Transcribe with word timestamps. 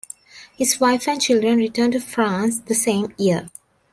His 0.57 0.79
wife 0.79 1.07
and 1.07 1.21
children 1.21 1.59
returned 1.59 1.93
to 1.93 1.99
France 1.99 2.57
the 2.61 2.73
same 2.73 3.13
year. 3.19 3.51